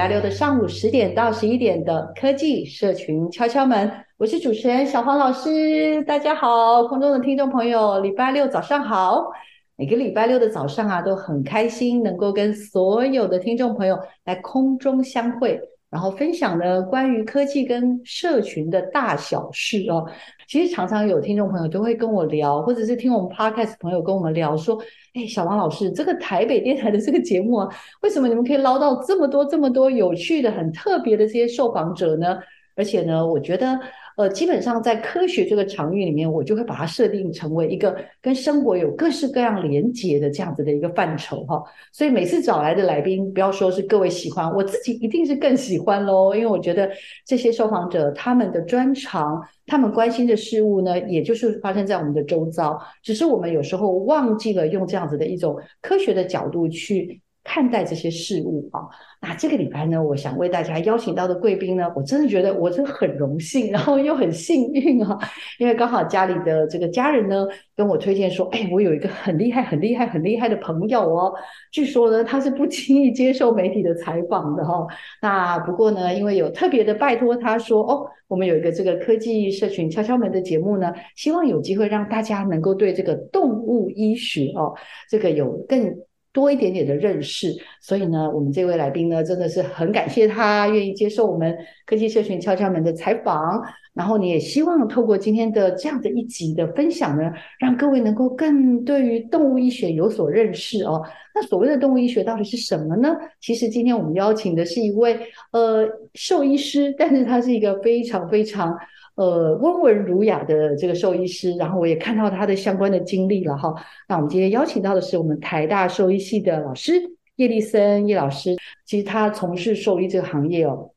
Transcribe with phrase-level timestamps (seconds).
[0.00, 3.92] 礼拜六的上午十点到十一点的科技社群敲敲门。
[4.16, 9.30] 我是主持人小黄老师，大家好，空中的听众朋友，礼拜六早上好。
[9.76, 20.06] 每个礼拜六的早上啊，都很开心能够跟所有的听众朋友来空中相会，然后分享呢关于科技跟社群的大小事哦。
[20.46, 24.80] 其实常常有听众朋友都会跟我聊，或者是听我们 Podcast 朋友跟我们聊说，
[25.14, 27.68] 哎，小王老师，这个台北电台的这个节目啊，
[28.02, 32.38] 为什么你们可以捞到这么多这么多有趣的、很特别的这些受访者呢？
[32.76, 33.78] 而且呢，我觉得。
[34.20, 41.62] 呃，基本上在科学这个场域里面，我就会把它设定成为一个跟生活有各式各样连结的这样子的一个范畴哈。
[41.90, 46.34] 所以每次找来的来宾，不要说是各位喜欢，我自己一定是更喜欢喽。
[46.34, 46.90] 因为我觉得
[47.24, 57.22] 这些受访者他们的专长，他们关心的事物呢，也就是发生在我们的周遭，只是我们有时候忘记了用这样子的一种科学的角度去。
[57.42, 58.86] 看待这些事物啊，
[59.20, 65.18] 那这个礼拜呢，我想为大家邀请到的贵宾呢，我真的觉得我真的很荣幸， 然后又很幸运啊，
[65.58, 71.32] 因为刚好家里的这个家人呢跟我推荐说，哎，我有一个很厉害、很厉害、很厉害的朋友哦，
[71.72, 74.86] 据说呢他是不轻易接受媒体的采访的哈。
[75.22, 84.74] 那不过呢，因为有特别的拜托他说，哦，我们有一个这个科技社群敲敲门的节目呢，希望有机会让大家能够对这个动物医学哦，
[85.08, 85.96] 这个有更。
[86.32, 93.62] 多一点点的认识，所以呢，我们这位来宾呢，真的是很感谢他愿意接受我们科技社群敲敲门的采访。
[93.92, 101.02] 然后，你也希望透过今天的这样的一集的分享呢，让各位能够更对于动物医学有所认识哦。
[101.34, 103.14] 那所谓的动物医学到底是什么呢？
[103.40, 105.18] 其实今天我们邀请的是一位
[105.52, 108.76] 呃兽医师，但是他是一个非常非常。
[109.16, 113.74] 呃，温文儒雅的这个兽医师，然后我也看到他的相关的经历了哈。
[114.08, 116.92] 那我们今天邀请到的是我们台大兽医系的老师
[117.36, 118.56] 叶立森叶老师。
[118.86, 120.90] 其实他从事兽医这个行业哦，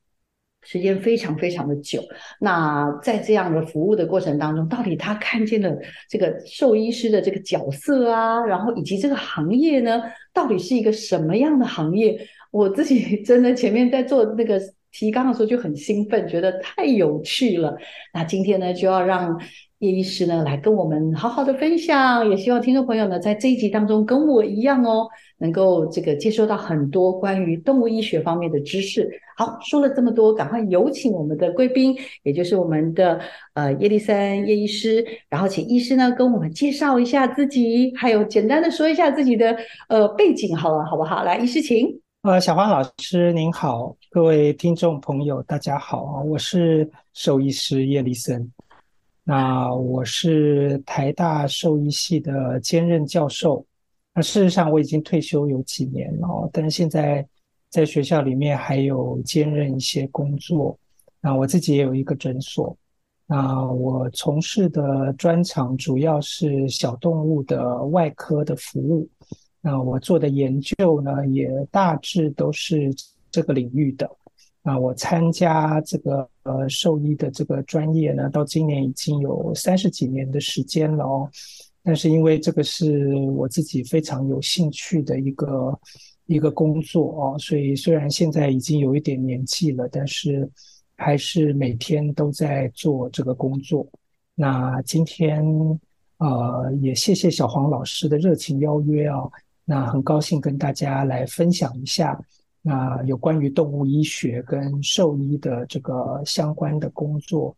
[0.64, 2.02] 时间非常非常的久。
[2.40, 5.70] 那在这样的服务的过程当中，到底他看见了
[6.08, 10.02] 这个兽医师的这个角色啊，然后以及这个行业呢，
[10.32, 12.18] 到底是一个什么样的行业？
[12.50, 14.60] 我自己 真的前面在做那个。
[14.96, 17.76] 提纲的时候就很兴奋，觉得太有趣了。
[18.12, 19.36] 那今天呢，就要让
[19.80, 25.08] 叶医师呢来跟我们好好的分享，也希望听众朋友呢在这一集当中跟我一样哦，
[25.44, 29.06] 能够这个接收到很多关于动物医学方面的知识。
[29.36, 33.20] 好，说了这么多，赶快有请我们的贵宾，也就是我们的
[33.52, 39.54] 呃叶立森叶医师，然后请医师呢跟我们介绍一下自己，还有简单的说一下自己的
[39.90, 41.22] 呃背景，好了，好不好？
[41.24, 42.00] 来，医师请。
[42.22, 48.50] 呃，小黄老师您好，各位听众朋友大家好，我是兽医师叶立森，
[49.24, 53.62] 那我是台大兽医系的兼任教授，
[54.14, 57.26] 那事实上我已经退休有几年了，但是现在
[57.68, 60.78] 在学校里面还有兼任一些工作，
[61.20, 62.76] 那我自己也有一个诊所，
[63.26, 69.08] 那我从事的专长主要是小动物的外科的服务。
[69.60, 72.94] 那我做的研究呢，也大致都是
[73.30, 74.08] 这个领域的。
[74.62, 81.28] 那我参加这个呃兽医的这个专业呢，到今年已经有三十几年的时间了哦。
[81.84, 85.78] 但是因为这个是我自己非常有兴趣的一个
[86.24, 90.50] 一个工作哦，所以虽然现在已经有一点年纪了，但是
[90.96, 93.86] 还是每天都在做这个工作。
[94.34, 95.44] 那今天
[96.16, 99.18] 呃也谢谢小黄老师的热情邀约啊。
[99.66, 102.18] 那很高兴跟大家来分享一下，
[102.62, 107.54] 那有关于动物医学跟兽医的这个相关的工作。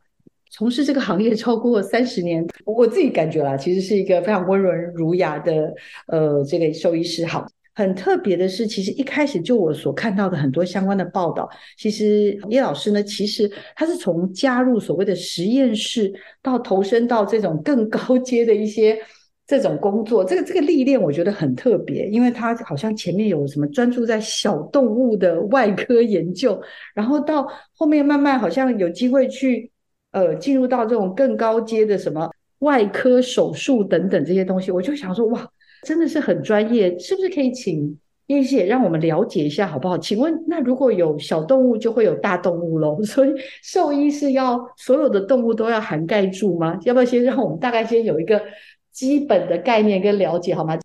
[0.51, 5.75] 从事这个行业超过三十年，我自己感觉啦，其实是一个非常温文儒雅的
[6.07, 7.27] 呃这个兽医师。
[7.27, 16.13] 好，很特别的是，其实一开始就我所看到的很多相关的报道，其实叶老师呢，其实他是从加入所谓的实验室
[16.43, 18.99] 到投身到这种更高阶的一些
[19.47, 26.59] 这种工作，这个这个历练我觉得很特别，因为他好像前面有什么专注在小动物的外科研究，
[26.95, 29.71] 然后到后面慢慢好像有机会去
[30.17, 32.29] 呃进入到这种更高阶的什么
[32.61, 35.47] 外科手术等等这些东西，我就想说哇。
[35.83, 37.97] 真的是很专业，是不是可以请
[38.27, 39.97] 叶师也让我们了解一下好不好？
[39.97, 43.01] 请问，那如果有小动物，就会有大动物喽？
[43.05, 43.33] 所以
[43.63, 46.77] 兽医是要所有的动物都要涵盖住吗？
[46.85, 48.43] 要不要先让我们大概先有一个
[48.91, 50.77] 基本的概念跟了解好吗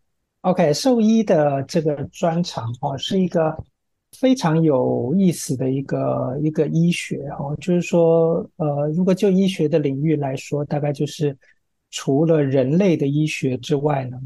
[0.42, 3.58] ？OK，兽医的这个专长哦，是一个
[4.18, 11.38] 非常有意思的一个一个医学哦，就是说，呃，如果就医学的领域来说，大概就是
[11.90, 14.20] 除了人类的医学之外呢。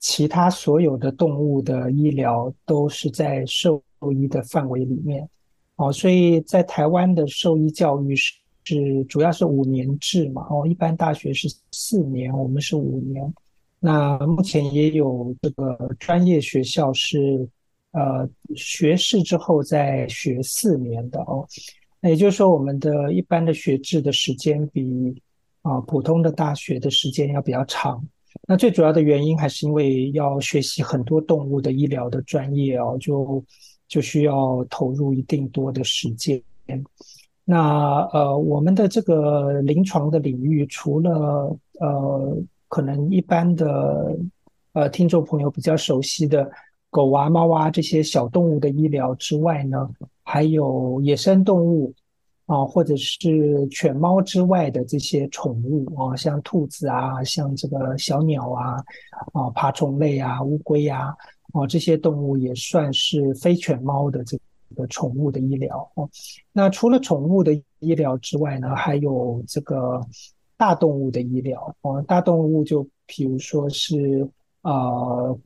[0.00, 3.82] 其他所有的动物的医疗都是在兽
[4.14, 5.28] 医的范围里面，
[5.74, 13.34] 哦，所以在台湾的兽医教育是主要是五年制嘛，哦，一般大学是四年，我们是五年。
[13.80, 17.48] 那目前也有这个专业学校是
[17.98, 21.46] 呃学士之后再学四年的哦，
[22.00, 24.82] 那也就是说我们的一般的学制的时间比
[25.62, 28.02] 啊普通的大学的时间要比较长。
[28.46, 33.44] 那最主要的原因还是因为要学习很多动物的医疗的专业哦，就
[33.88, 36.40] 就需要投入一定多的时间。
[37.44, 41.10] 那呃，我们的这个临床的领域，除了
[41.80, 44.16] 呃，可能一般的
[44.74, 46.48] 呃听众朋友比较熟悉的
[46.90, 49.88] 狗啊、猫啊这些小动物的医疗之外呢，
[50.22, 51.94] 还有野生动物。
[52.48, 58.76] 啊，或者是犬猫之外的这些宠物啊，像兔子啊，像这个小鸟啊，
[59.34, 61.14] 啊，爬虫类啊，乌龟啊，
[61.52, 64.38] 啊，这些动物也算是非犬猫的这
[64.74, 66.08] 个宠物的医疗哦。
[66.50, 70.00] 那除了宠物的医疗之外呢，还有这个
[70.56, 72.02] 大动物的医疗哦。
[72.08, 74.26] 大动物就比如说是
[74.62, 75.38] 呃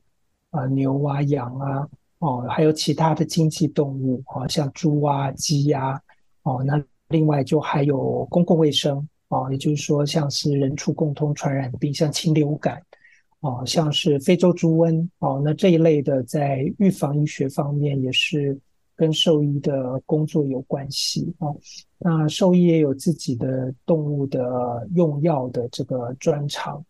[0.52, 1.86] 啊牛啊、羊啊，
[2.20, 6.00] 哦，还有其他的经济动物啊，像猪啊、鸡呀，
[6.44, 6.82] 哦，那。
[7.08, 12.82] 另外，就还有公共卫生啊，也就是说，像是人畜共通传染病，像禽流感
[13.40, 18.58] 哦，像是非洲猪瘟哦，那这一类的，在预防医学方面也是
[18.96, 21.48] 跟兽医的工作有关系啊。
[21.98, 26.82] 那兽医也有自己的动物的用药的这个专长，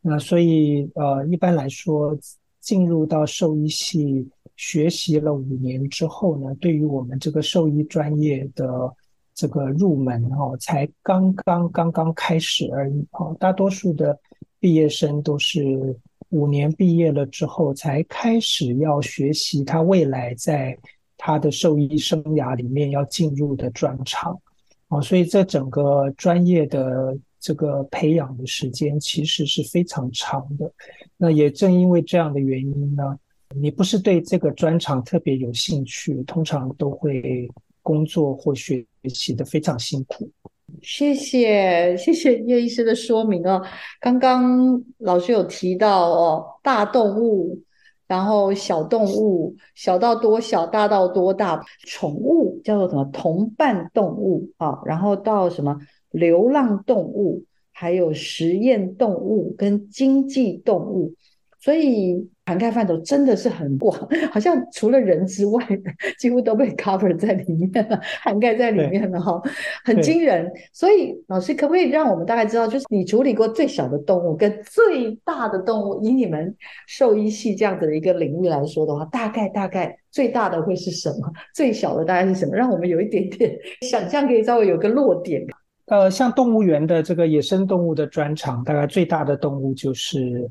[0.00, 2.18] 那所以呃，一般来说，
[2.60, 8.94] 进入到兽医系学习了五年之后呢，对于我们这个兽医专业的。
[9.40, 13.36] 这个入门哦，才刚刚刚刚开始而已哦。
[13.38, 14.18] 大多数的
[14.58, 15.96] 毕业生都是
[16.30, 20.76] 五年毕业了之后，才开始要学习他未来在
[21.16, 24.36] 他的兽医生涯里面要进入的专长
[24.88, 25.00] 哦。
[25.00, 30.70] 所以这整个专业的这个培养的时间其实是非常长的。
[31.16, 33.18] 那也正因为这样的原因呢，
[33.54, 37.50] 你不是对这个专长特别有兴趣，通常都会。
[37.80, 40.30] 工作或学习的非常辛苦，
[40.82, 43.62] 谢谢谢谢叶医师的说明哦。
[43.98, 47.58] 刚刚老师有提到哦，大动物，
[48.06, 55.78] 然后小动物，小到多小，大到多大，宠物叫做什么同伴动物啊，然后到什么
[56.10, 61.14] 流浪动物，还有实验动物跟经济动物，
[61.60, 62.28] 所以。
[62.48, 65.62] 涵盖范畴真的是很广， 好像除了人之外，
[66.18, 69.38] 几乎都被 cover 在里面了，涵盖在里面了哈，
[69.84, 70.50] 很惊人。
[70.72, 81.30] 所以老师可不可以让我们大概知道，就是你处理过最小的动物跟最大的动物，以你们兽医系这样子的一个领域来说的话，大概大概最大的会是什么？
[81.54, 82.56] 最小的大概是什么？
[82.56, 83.54] 让我们有一点点
[83.86, 85.46] 想象，可以稍微有个落点。
[85.88, 90.50] 呃，像动物园的这个野生动物的专场，大概最大的动物就是。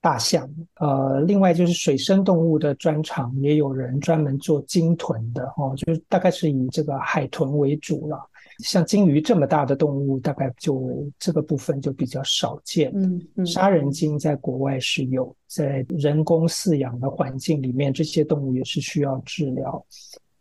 [0.00, 8.16] 大象，呃，另外就是水生动物的专场，也有人专门做鲸豚的哦，就是大概是以这个海豚为主了。
[8.60, 12.92] 像鲸鱼这么大的动物，大概就这个部分就比较少见。
[12.94, 19.84] 嗯嗯，杀人鲸在国外是有，在人工饲养的环境里面，这些动物也是需要治疗。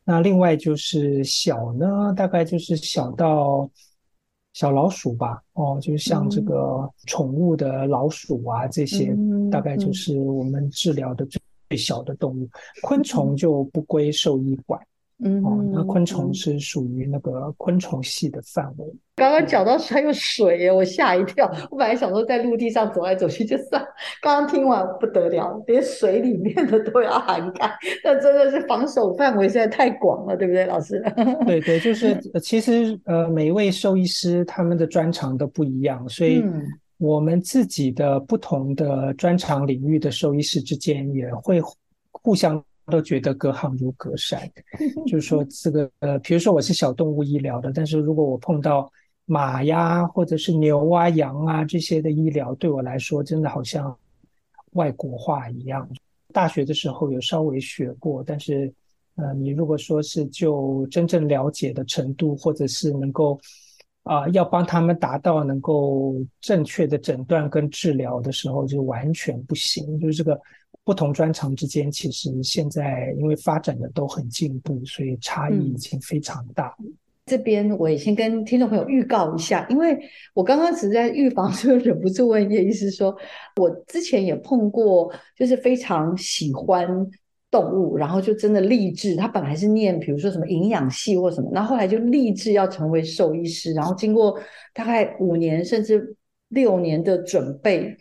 [0.04, 3.68] 那另外就是小呢，大概就是小到。
[4.58, 9.16] 小老鼠吧，哦，就是像这个宠物的老鼠啊，嗯、这些
[9.52, 11.28] 大概就是我们治疗的
[11.70, 12.44] 最小的动物。
[12.46, 12.50] 嗯、
[12.82, 14.82] 昆虫就不归兽医管，
[15.24, 18.86] 嗯，哦，那昆虫是属于那个昆虫系的范围。
[19.15, 21.51] 刚刚讲到还有水耶，我吓一跳。
[21.71, 23.83] 我本来想说在陆地上走来走去就算，
[24.21, 27.67] 刚刚听完不得了，连水里面的都要涵盖，
[28.03, 31.03] 那真的是防守范围实在太广了，对不对，老师？
[31.47, 36.43] 对对，就是其实呃，每一位兽医师他们的专长都不一样，所以
[37.00, 41.59] 我们自己的不同的专长领域的兽医师之间也会
[42.12, 42.63] 互相。
[42.89, 44.50] 都觉得隔行如隔山，
[45.06, 48.89] 就是说这个呃，比如说我是小动物医疗的，但是如果我碰到
[49.25, 53.96] 马呀，或者是牛啊、羊啊这些的医疗，对我来说真的好像
[54.72, 55.88] 外国话一样。
[56.34, 58.74] 大学的时候有稍微学过，但是
[59.15, 63.38] 呃，你如果说是就真正了解的程度，或者是能够
[64.03, 70.39] 啊、呃，要帮他们达到能够正确的诊断跟治疗的时候，就完全不行，就是这个。
[70.88, 76.74] 不同专长之间，其实现在因为发展的都很进步，所以差异已经非常大。
[76.79, 76.86] 嗯、
[77.25, 80.00] 这边我也先跟听众朋友预告一下，因为
[80.34, 83.13] 我刚刚只是在预防， 就忍不住问叶医师说，
[83.58, 86.88] 我之前也碰过，就是非常喜欢
[87.51, 94.39] 动物，然后就真的立志，他本来是念比如说什么营养系或什么，然后后来就立志要成为兽医师，然后经过
[94.74, 96.15] 大概五年甚至
[96.48, 97.94] 六年的准备，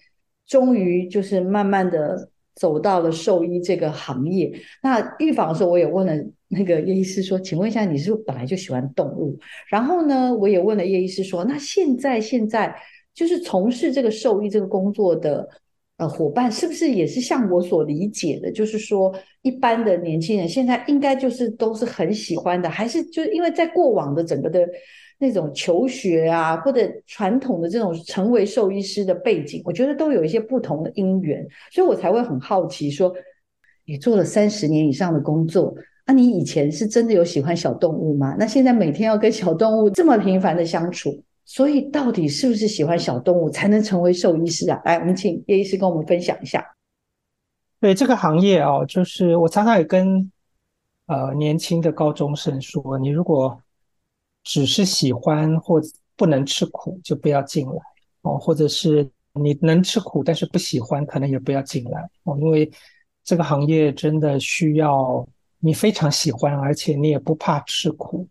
[0.46, 2.30] 终于就是慢慢的。
[2.56, 6.12] 走到了兽医这个行业，那预防的时候，我也问了
[6.48, 9.38] 那个叶医师说：“请问一下，你是不是本来就喜欢动物？”
[9.70, 12.74] 然后呢，我也问了叶医师说：“那现在现在
[13.14, 15.48] 就是从事这个兽医这个工作的
[15.98, 24.66] 呃伙伴，是不是也是像我所理解的，就是说一般的年轻人现在应该就是都是很喜欢的，还是就因为在过往的整个的？”
[25.18, 33.10] 那种求学啊，或者传统的这种成为兽医师的背景，我觉得都有一些不同的因缘，所以我才会很好奇说，
[33.86, 35.74] 你做了三十年以上的工作，
[36.06, 38.36] 那、啊、你以前是真的有喜欢小动物吗？
[38.38, 44.82] 那现在每天要跟小动物这么频繁的相处，所以到底是不是喜欢小动物才能成为兽医师啊？
[44.84, 46.74] 来，我们请叶医师跟我们分享一下。
[47.78, 50.30] 对这个行业哦，就是我常常也跟
[51.06, 53.62] 呃年轻的高中生说，你如果
[54.42, 55.80] 只是喜欢或
[56.16, 57.72] 不能吃苦就不要进来
[58.22, 62.68] 哦，或者是你能吃苦但是不喜欢，可能也不要进来哦，因为
[63.22, 65.24] 这个行业真的需要
[65.60, 68.26] 你非常喜欢，而且你也不怕吃苦，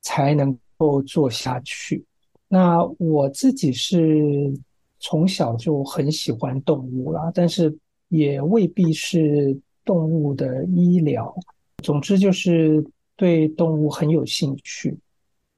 [0.00, 2.04] 才能够做下去。
[2.52, 4.52] 那我自己是
[5.00, 7.74] 从小就很喜欢动物啦，但是
[8.10, 11.34] 也未必是动物的医疗。
[11.82, 12.84] 总之就是
[13.16, 14.94] 对动物很有兴趣。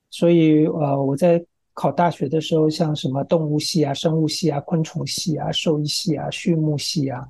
[0.08, 7.28] 所以，呃，我在考大学的时候，像什么动物系啊、生物系啊、昆虫系啊、兽医系啊、畜牧系啊，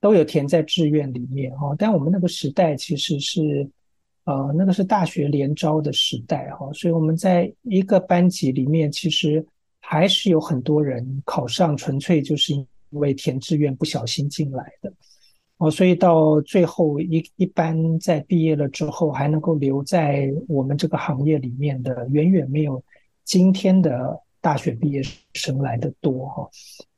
[0.00, 1.72] 都有填在志愿里面哦。
[1.78, 3.70] 但我们那个时代其实是，
[4.28, 9.42] 呃，那个是大学联招的时代哈，所以我们在一个班级里面，其实
[9.80, 14.92] 还是有很多人考上，纯粹就是因为填志愿不小心进来的。
[15.56, 22.84] 哦，所以到最后一一般在毕业了之后，还能够留在我们这个行业里面的，远远没有
[23.24, 26.46] 今天的大学毕业生来的多哈。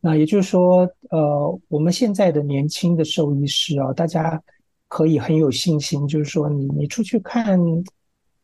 [0.00, 4.42] 那也就是说，呃，我们现在的年轻的兽医师啊，大家
[4.90, 7.58] 可以很有信心，就是说你，你出去看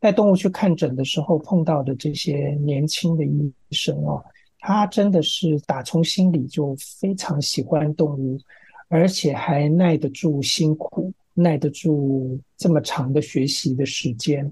[0.00, 4.24] 带动物去看诊的时候碰到的这些年轻的医生哦，
[4.60, 8.40] 他真的是打从心里就非常喜欢动物。
[8.88, 14.48] 而且还耐得住辛苦，耐得住这么长的学习的时间，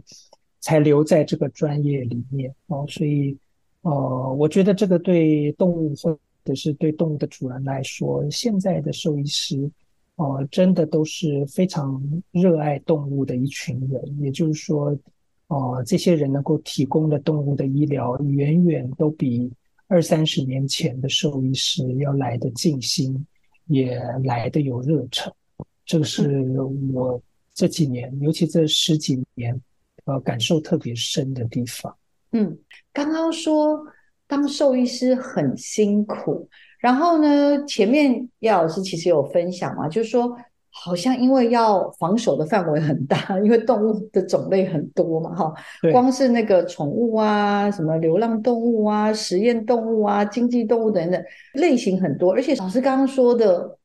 [0.58, 2.84] 才留在这个专业里面哦。
[2.88, 3.38] 所以，
[3.82, 9.70] 呃，我觉得这个对动物或者是对动物的主人来说，现在的兽医师，
[10.16, 14.20] 呃，真的都是非常热爱动物的一群人。
[14.20, 14.96] 也就是说，
[15.48, 19.52] 呃，这些人能够提供的动物的医疗，远远都比
[19.88, 23.26] 二三十年前的兽医师要来得尽心。
[23.68, 25.32] 也来得有热忱，
[25.86, 26.44] 这个是
[26.92, 27.18] 我
[27.54, 29.58] 这几年，尤其这十几年，
[30.04, 31.96] 呃，感受特别深的地方。
[32.32, 32.58] 嗯，
[32.92, 33.82] 刚刚说
[34.26, 36.46] 当兽医师很辛苦，
[36.84, 40.36] 然后呢，前面叶老师其实有分享嘛，就是说
[40.70, 45.54] 好像因为要防守的范围很大， 因为动物的种类很多嘛，哈，
[45.90, 51.24] 光是那个宠物啊，什么流浪动物啊、实验动物啊、经济动物等等
[51.54, 53.78] 类型很多，而且老师刚刚说的，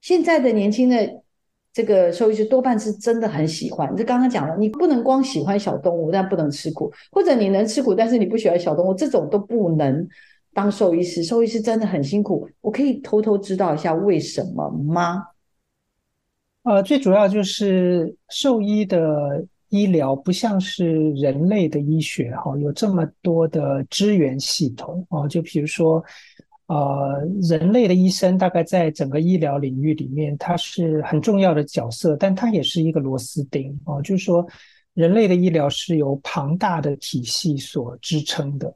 [0.00, 0.96] 现在的年轻的
[1.70, 3.94] 这个兽医师多半是真的很喜欢。
[3.94, 10.08] 就刚刚讲了，你不能光喜欢小动物，但不能吃苦，或者你能吃苦，但是你不喜欢小动物，这种都不能
[10.52, 11.22] 当兽医师。
[11.22, 15.24] 兽医师真的很辛苦，我可以偷偷知道一下为什么吗？
[16.64, 25.26] 呃，最主要就是兽医的医疗不像是人类的医学哈，有这么多的支援系统哦。
[25.26, 26.04] 就比如说，
[26.66, 34.02] 呃，人类的医生大概在整个医疗领域里面，他是很重要的角色，但他也是一个螺丝钉哦。
[34.02, 34.46] 就是说，
[34.92, 38.74] 人类的医疗是由庞大的体系所支撑的。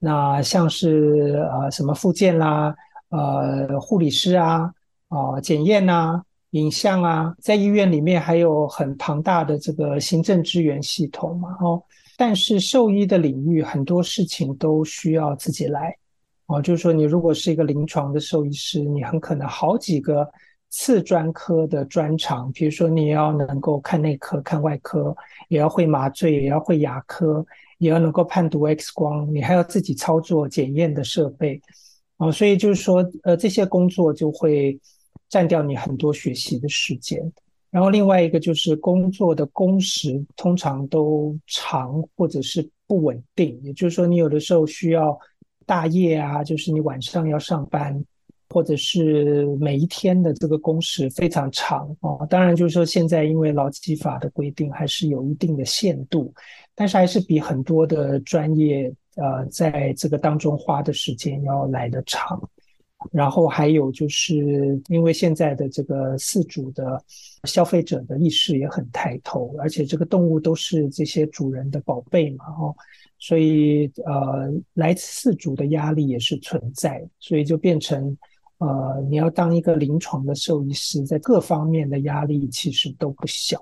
[0.00, 2.74] 那像是呃什么复健啦，
[3.10, 4.74] 呃护理师啊，
[5.08, 6.20] 啊、检验呐。
[6.54, 11.80] 影像啊，在医院里面还有很庞大的这个行政支援系统嘛，哦，
[12.16, 15.96] 但是兽医的领域很多事情都需要自己来，
[16.46, 20.28] 哦，就是说你如果是一个临床的兽医师，你很可能好几个
[20.70, 25.14] 次专科的专长，比如说你要能够看内科、看外科，
[25.48, 27.44] 也要会麻醉，也要会牙科，
[27.78, 31.60] 也要能够判读 X 光，你还要自己操作检验的设备，
[32.16, 34.80] 哦，所以就是说，呃，这些工作就会。
[35.28, 37.22] 占掉你很多学习的时间，
[37.70, 45.16] 然后另外一个就是工作的工时通常都长或者是不稳定，也就是说你有的时候需要
[45.66, 48.04] 大夜啊，就是你晚上要上班，
[48.50, 52.26] 或者是每一天的这个工时非常长哦。
[52.28, 56.34] 当然就是说现在因为劳基法的规定还是有一定的限度，
[56.74, 62.40] 但是还是比很多的专业呃在这个当中花的时间要来得长。
[63.10, 67.02] 然后还有就是，因为现在的这个饲主的
[67.44, 72.76] 消费者的意识也很抬头，而且这个动物都是这些主人的宝贝嘛，哦，
[73.18, 78.14] 所以呃，来自饲主的压力也是存在，所以就变成
[78.60, 83.58] 呃，你要当一个临床的兽医师，在各方面的压力其实都不小。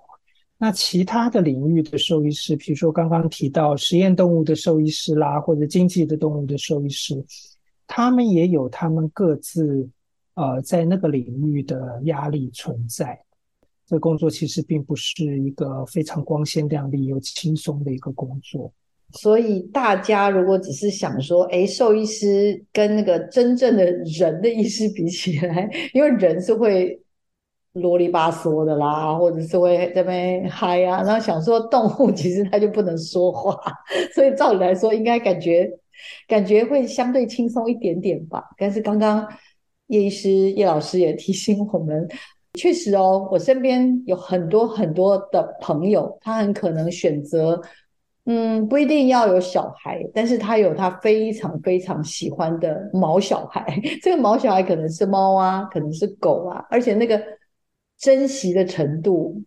[0.58, 7.24] 那其他的领域的兽医师，比如说刚刚提到实验动物的兽医师啦，或者经济的动物的兽医师。
[7.86, 9.88] 他们也有他们各自，
[10.34, 13.18] 呃，在那个领域的压力存在。
[13.86, 18.70] 这工作其实并不是一个非常光鲜亮丽又轻松的一个工作。
[19.12, 27.00] 所以大家如果只是想说，哎，兽医师跟那个真正的人的医师比起来，因为人是会
[27.72, 33.58] 啰里吧嗦的啦，或者是会这边嗨啊，然后想说动物其实它就不能说话，
[34.14, 35.70] 所以照理来说应该感觉。
[36.28, 39.26] 感觉会相对轻松一点点吧，但是刚刚
[39.88, 42.06] 叶医师叶老师也提醒我们，
[42.54, 47.60] 确实哦，我身边有很多很多的朋友，他很可能选择，
[48.30, 57.18] 嗯，不一定要有小孩，但是他有他非常非常喜欢的毛小孩， 这个毛小孩可能是猫啊，可能是狗啊，而且那个
[57.98, 59.42] 珍惜的程度，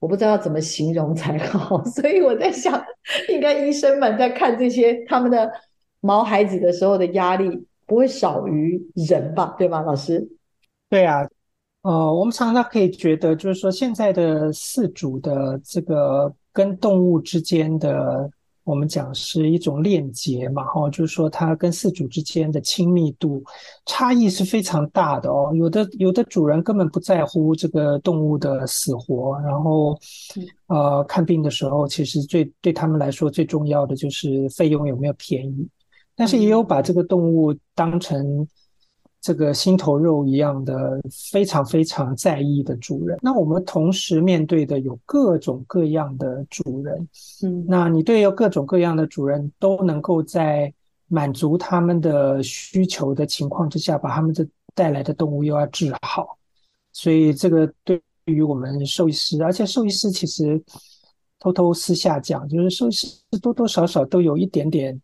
[0.00, 2.84] 我不知道怎么形容才好， 所以我在想，
[3.28, 5.50] 应该医生们在看这些他们的。
[6.00, 9.56] 毛孩子的时候的压力不会少于人吧？
[9.58, 10.24] 对吗，老师？
[10.88, 11.26] 对啊，
[11.82, 18.30] 呃，我们常常可以觉得，就是说现在的饲主的这个跟动物之间的，
[18.64, 23.44] 我们讲是一种链接嘛，哈，就是说它跟饲主之间的亲密度
[23.84, 25.52] 差异是非常大的哦。
[25.54, 29.94] 有的有的主人根本不在乎这个动物的死活，然后
[30.68, 35.68] 呃，看病的时候，其实最对他们来说最重要的就是费用有没有便宜。
[36.16, 38.48] 但是也有把这个动物当成
[39.26, 41.00] 这个心头肉一样的
[41.32, 43.18] 非常非常在意的主人。
[43.20, 47.08] 那我们同时面对的有各种各样的主人，
[47.42, 50.72] 嗯，那你对有各种各样的主人都能够在
[51.08, 56.38] 满足他们的需求的情况之下，把他们的带来的动物又要治好，
[56.92, 60.62] 所以这个对于我们兽医师，而且兽医师其实
[61.40, 63.08] 偷偷私下讲，就是兽医师
[63.42, 65.02] 多多少少都有一点点。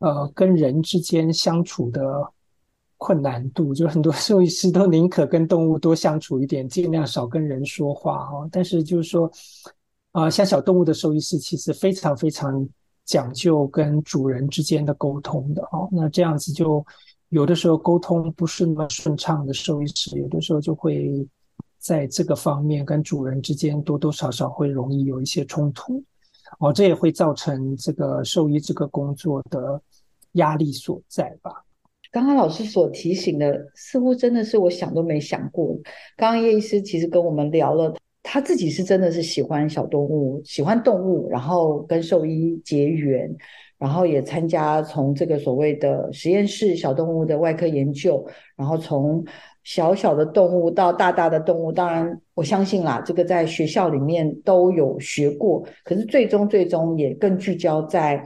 [0.00, 2.02] 呃，跟人之间相处的
[3.04, 8.48] 困难度， 就很多兽医师都宁可跟动物多相处一点，尽量少跟人说话哦。
[8.50, 9.30] 但是就是说，
[10.12, 12.66] 啊、像小动物的兽医师其实非常非常
[13.04, 15.88] 讲究跟主人之间的沟通的哦。
[15.92, 16.84] 那这样子就
[17.28, 21.28] 有的时候沟通不是那么顺畅的兽医师，有的时候就会
[21.78, 26.02] 在这个方面跟主人之间多多少少会容易有一些冲突
[26.58, 26.72] 哦。
[26.72, 29.80] 这也会造成这个兽医这个工作的。
[30.34, 31.64] 压力所在吧。
[32.14, 35.76] 刚刚老师所提醒的，似乎真的是我想都没想过。
[36.16, 43.28] 刚刚叶医师其实跟我们聊了，他自己是真的是喜欢小动物，喜欢动物，然后跟兽医结缘，
[43.78, 48.24] 然后也参加从这个所谓的实验室小动物的外科研究，
[48.54, 49.24] 然后从
[49.64, 51.72] 小小的动物到大大的动物。
[51.72, 58.22] 当然，我相信啦，这个在学校里面都有学过，可是最终最终也更聚焦在。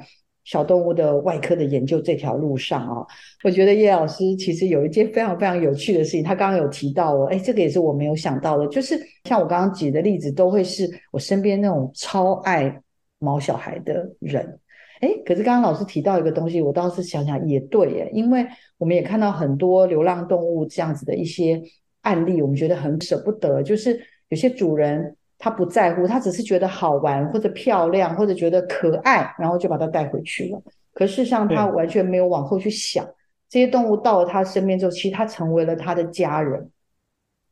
[0.48, 3.06] 小动物的外科的研究这条路上啊，
[3.44, 12.80] 我觉得叶老师其实有一件非常非常有趣的事情，他刚刚有提到哦，哎，这个也是我没有想到的，就是像我刚刚举的例子，都会是我身边那种超爱
[13.18, 14.58] 毛小孩的人，
[15.02, 18.46] 哎，可是刚刚老师提到一个东西，我倒是想想也对耶，因为
[18.78, 21.62] 我们也看到很多流浪动物这样子的一些
[22.00, 25.14] 案例，我们觉得很舍不得，就是有些主人。
[25.38, 30.60] 他不在乎，他只是觉得好玩或者漂亮或者觉得可爱，然后就把它带回去了。
[30.92, 33.06] 可事实上，他完全没有往后去想，
[33.48, 36.70] 这些动物到了他身边之后，其实他成为了他的家人。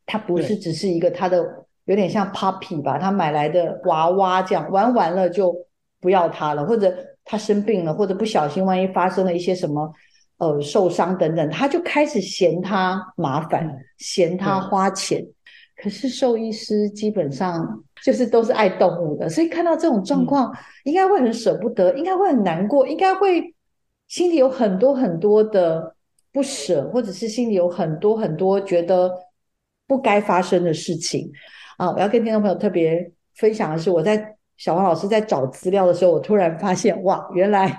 [0.05, 1.44] 他不是只是一个他的
[1.85, 5.55] 有点像 puppy 吧，他买来的娃娃这样玩完了就
[6.01, 6.92] 不要他了，或者
[7.25, 9.92] 他生病了，或者不小心万一发生了一些什么
[10.38, 13.68] 呃受伤等等，他就开始嫌他麻烦，
[13.99, 15.25] 嫌他花钱。
[15.77, 20.51] 可是兽医师基本上就是都是爱动物的，所以看到这种状况，
[20.85, 23.55] 应该会很舍不得，应该会很难过，应该会
[24.09, 25.95] 心里有很多很多的
[26.33, 29.12] 不舍，或者是心里有很多很多觉得
[29.87, 31.31] 不该发生的事情
[31.77, 31.91] 啊！
[31.93, 37.79] 我要跟听众朋友特别分享的是，我在小王老师在找资料的时候，我突然发现，哇，原来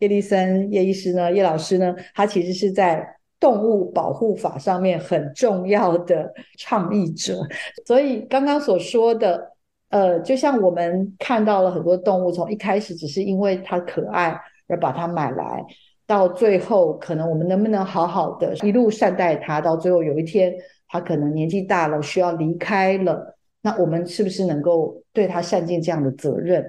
[0.00, 3.17] 叶立森叶医师呢，叶老师呢，他其实是在。
[3.40, 7.40] 动物保护法上面很重要的倡议者，
[7.86, 9.52] 所以刚刚所说的，
[9.90, 15.64] 呃，就像我们看到了很多动物，从一开始只是因为它可爱而把它买来，
[16.06, 20.52] 到最后可能我们能不能好好的一路善待它，到最后有一天
[20.88, 26.64] 它可能年纪大了需要离开了，那我们是不是能够对它善尽这样的责任？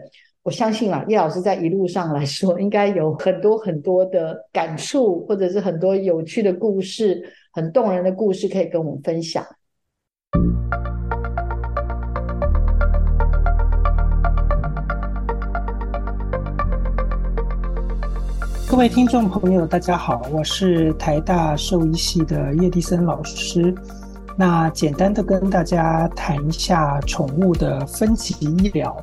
[0.50, 7.22] 我相信啊，叶老师在一路上来说，应该有很多很多的感触，或者是很多有趣的故事，
[7.54, 9.46] 很动人的故事可以跟我们分享。
[18.68, 23.72] 各位听众朋友，大家好，我是台大兽医系的叶迪森老师。
[24.36, 28.98] 那简单的跟大家谈一下宠物的分级医疗。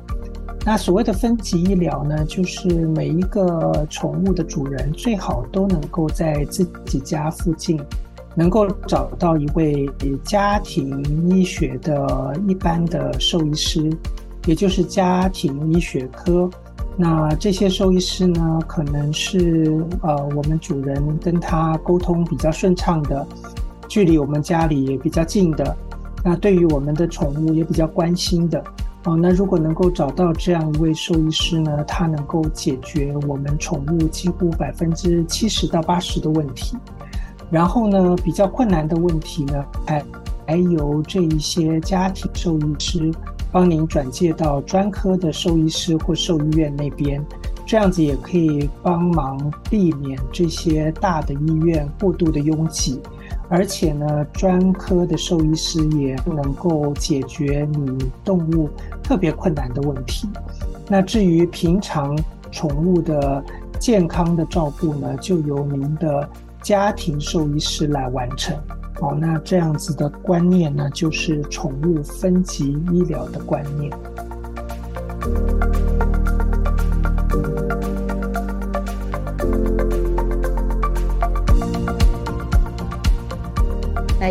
[0.67, 7.79] 那所谓的分级医疗呢，就是每一个宠物的主人最好都能够在自己家附近，
[8.35, 9.89] 能够找到一位
[10.25, 13.89] 家庭医学的一般的兽医师，
[14.45, 16.49] 也就是家庭医学科。
[16.97, 23.25] 那这些兽医师呢，可能是呃我们主人跟他沟通比较顺畅的，
[23.87, 25.77] 距离我们家里也比较近的，
[26.25, 28.61] 那对于我们的宠物也比较关心的。
[29.07, 36.75] 哦，那如果能够找到这样一位兽医师呢，他能够解决我们宠物几乎百分之七十到八十的问题。
[37.49, 40.03] 然后呢，比较困难的问题呢，还
[40.45, 43.09] 还由这一些家庭兽医师
[43.49, 47.25] 帮您转介到专科的兽医师或兽医院那边，
[47.65, 49.39] 这样子也可以帮忙
[49.69, 52.99] 避免这些大的医院过度的拥挤。
[53.49, 58.69] 而且呢，专科的兽医师也能够解决你动物
[59.01, 60.27] 特别困难的问题。
[60.87, 62.17] 那至于平常
[62.51, 63.43] 宠物的
[63.79, 66.29] 健康的照顾呢，就由您的
[66.61, 68.57] 家庭兽医师来完成。
[68.99, 73.91] 好，那这样子的观念呢，就是宠物分级医疗的观念。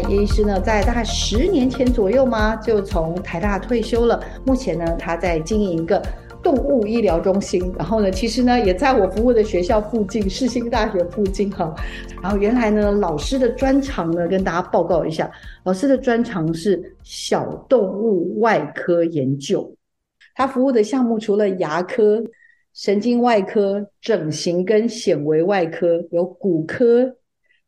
[0.09, 4.23] 叶医师呢，在大概十年前左右嘛，就从台大退休了。
[4.45, 6.01] 目前呢，他在经营一个
[6.43, 7.73] 动物医疗中心。
[7.77, 11.75] 然后呢，其实呢，也在我服务的学校附近，世新大学附近哈。
[12.23, 15.29] 然后原来呢，老师的专长呢，跟大家报告一下，
[15.65, 19.75] 老师的专长是小动物外科研究。
[20.37, 22.23] 他服务的项目除了牙科、
[22.75, 27.17] 神经外科、整形跟显微外科，有骨科、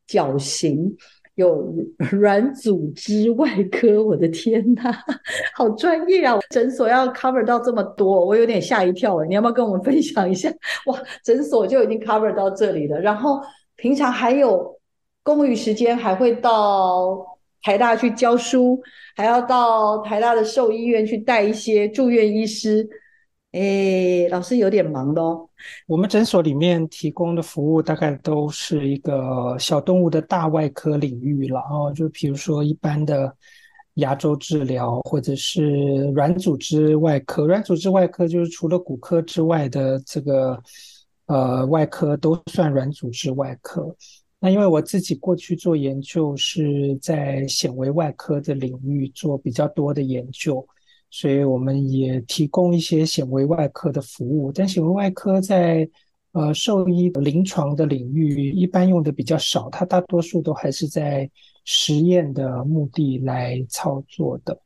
[0.07, 0.95] 矫形。
[1.39, 1.73] 有
[2.11, 4.93] 软组织外科，我的天哪，
[5.55, 6.37] 好专业啊！
[6.51, 9.23] 诊所要 cover 到这么多，我有点吓一跳。
[9.25, 10.51] 你要不要跟我们分享一下？
[10.87, 12.99] 哇，诊所就已经 cover 到这里了。
[13.01, 13.41] 然后
[13.77, 14.77] 平常还有
[15.23, 17.25] 公余时间，还会到
[17.63, 18.83] 台大去教书，
[19.15, 22.85] 还要到台大的兽医院去带一些住院医师。
[23.53, 25.49] 哎，老师有点忙的哦。
[25.87, 33.35] 我们诊所里面提供的服务大概都是一个小动物的大外科领域了哦，就比如说一般的
[33.95, 37.47] 牙周治疗，或者是软组织外科。
[37.47, 40.63] 软组织外科就是除了骨科之外的这个
[41.27, 43.97] 呃外科都算软组织外科。
[44.39, 50.65] 那因为我自己过去做研究是在显微外科的领域做比较多的研究。
[51.11, 55.89] 所以我们也提供一些显微外科的服务，但显微外科在
[56.33, 61.29] 呃，兽医临床的领域一般用的比较少，它大多数都还是在
[61.65, 64.57] 实验的目的来操作的。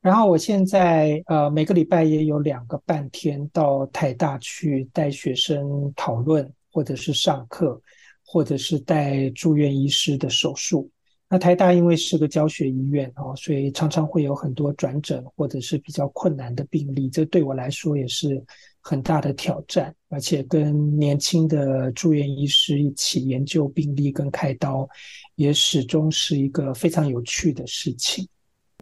[0.00, 7.80] 然后我现在呃每个礼拜也有两个半天到台大去带学生讨论，或者是上课，
[8.26, 10.90] 或者是带住院医师的手术。
[11.30, 18.42] 那台大因为是个教学医院哦，所以常常会有很多转诊或者是比较困难的病例，这对我来说也是
[18.80, 19.94] 很大的挑战。
[20.08, 24.88] 而且跟年轻的住院医师一起研究病例跟开刀，
[25.34, 28.26] 也始终是一个非常有趣的事情。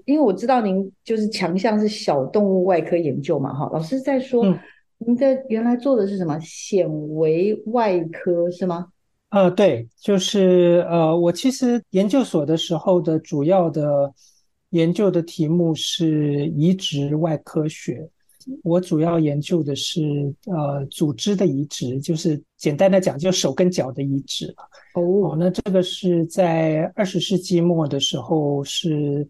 [0.04, 4.56] 因为我知道您就是强项是小动物外科研究嘛，哈，老师在说，嗯，
[4.98, 8.86] 您的原来做的是什么显微外科是吗？
[9.36, 14.10] 呃，对，就是呃，我其实研究所的时候的主要的
[14.70, 18.08] 研究的题目是移植外科学，
[18.62, 20.00] 我主要研究的是
[20.46, 24.54] 呃组织的移植，就是简单的讲，就手跟脚的移植。
[24.94, 29.28] 哦，那这个是在二十世纪末的时候是。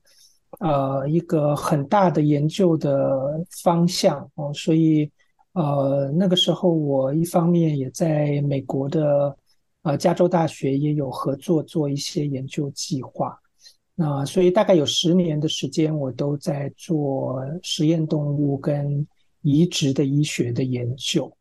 [0.60, 5.10] 呃，一个很大的研究的方向哦，所以
[5.52, 9.36] 呃，那个时候我一方面也在美国的
[9.86, 13.38] 呃加州大学也有合作做一些研究计划，
[13.94, 19.06] 那所以大概有十年的时间，我都在做实验动物跟
[19.42, 21.32] 移植的医学的研究，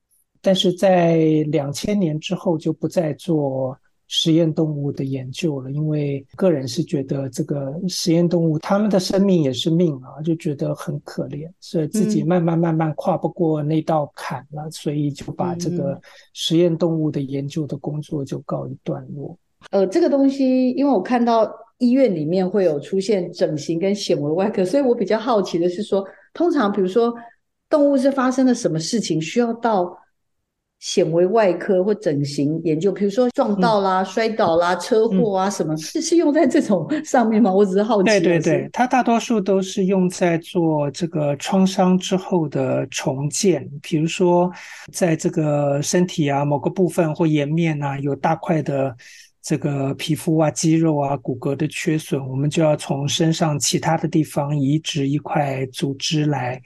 [0.41, 3.75] 但是在两千年之后就不再做。
[4.07, 15.99] 实验动物的研究了，因为个人是觉得这个实验动物他们的生命也是命啊，就觉得很可怜，所以自己慢慢慢慢跨不过那道坎了，嗯、所以就把这个
[16.33, 19.35] 实验动物的研究的工作就告一段落。
[19.71, 27.13] 呃，这个东西，因为我看到医院里面会有出现整形跟显微外科，所以我比较好奇的是说，通常比如说
[27.69, 29.97] 动物是发生了什么事情需要到。
[30.85, 37.51] 显微外科或整形研究，比如说撞到啦、嗯、摔倒啦、车祸啊，什么、嗯、是是用在这种上面吗？
[37.51, 38.05] 我只是好奇。
[38.05, 44.51] 对对对，它大多数都是用在做这个创伤之后的重建，比如说
[44.93, 48.95] 在这个身体啊某个部分或颜面啊有大块的
[49.41, 56.61] 这个皮肤啊、肌肉啊、骨骼的缺损，我们就要从身上其他的地方移植一块组织来。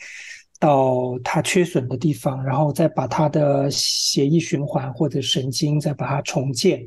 [0.59, 6.85] 到它缺损的地方，然后再把它的血液循环或者神经再把它重建。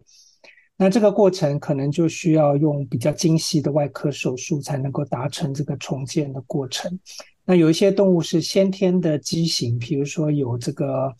[0.77, 6.99] 那这个过程可能就需要用比较精细的外科手术才能够达成这个重建的过程。
[7.47, 11.11] 那有一些动物是先天的畸形，比如说有这个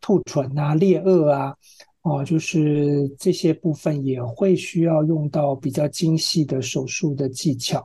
[0.00, 1.54] 兔唇啊、啮顎啊，
[2.02, 7.84] 哦，就是这些部分也会需要用到比较精细的手术的技巧。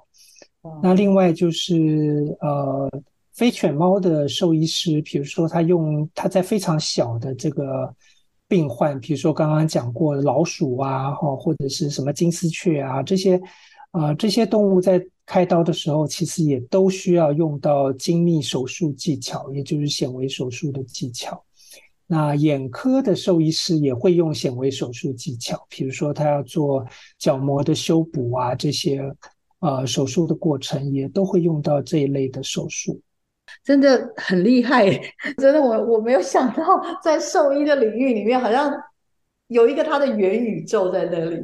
[0.83, 2.87] 那另外就是呃。
[3.35, 7.93] 非犬猫的兽医师，比如说他用他在非常小的这个
[8.47, 13.41] 病患，比如说刚刚讲过老鼠啊，哈，或者是什么金丝雀啊，这些
[13.91, 21.43] 啊、这些动物在开刀的时候，其实也都需要用到精密手术技巧，也就是显微手术的技巧。
[22.05, 26.85] 那眼科的兽医师也会用显微手术技巧，比如说他要做
[27.17, 29.01] 角膜的修补啊，这些
[29.59, 33.01] 呃手术的过程也都会用到这一类的手术。
[33.63, 34.85] 真的很厉害，
[35.39, 36.63] 真的我我没有想到，
[37.01, 38.73] 在兽医的领域里面，好像
[39.47, 41.41] 有一个它的元宇宙在那里。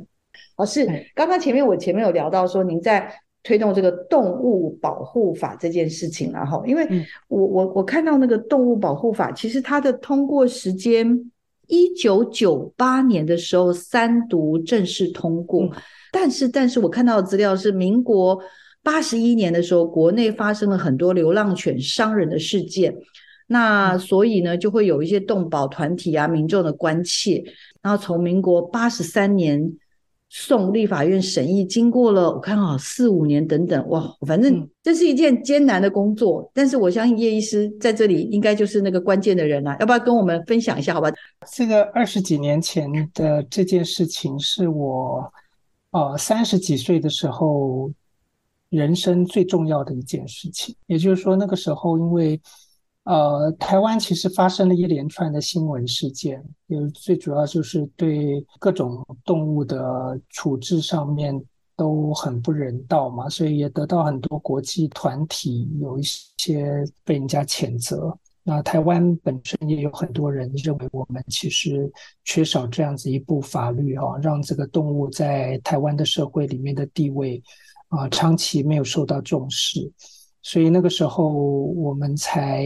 [0.57, 3.09] 老师，刚刚前面我前面有聊到说，您在
[3.41, 6.85] 推动这个动物保护法这件事情，然后因为
[7.29, 11.31] 我我我看到那个动物保护法，其实它的通过时间
[11.67, 15.69] 一九九八年的时候三读正式通过，
[16.11, 18.37] 但是但是我看到的资料是民国。
[18.81, 22.95] 八十一年的时候，国内发生了很多流浪犬伤人的事件，
[23.47, 27.43] 那所以呢，就会有一些动保团体啊、民众的关切。
[27.81, 29.71] 然后从民国八十三年
[30.29, 36.49] 送立法院审议，经过了我看啊四五年等等，哇，反正这是一件艰难的工作。
[36.53, 40.93] 但是我相信叶医师在这里应该就是那个关键的人啊，要不要跟我们分享一下？
[40.93, 41.11] 好吧？
[41.51, 45.31] 这个二十几年前的这件事情，是我
[45.91, 47.91] 呃三十几岁的时候。
[48.69, 52.39] 人生最重要的一件事情，也就是说，那个时候，因为
[53.05, 61.33] 呃，台湾其实发生了一连串的新闻事件，有最主要就是对各种动物的处置上面
[61.75, 66.03] 都很不人道嘛，所以也得到很多国际团体有一
[66.37, 68.15] 些被人家谴责。
[68.43, 71.91] 那台湾本身也有很多人认为，我们其实
[72.23, 77.41] 缺少这样子一部法律哈，让这个动物在台湾的社会里面的地位。
[77.89, 79.91] 啊，长期没有受到重视，
[80.41, 82.65] 所以那个时候我们才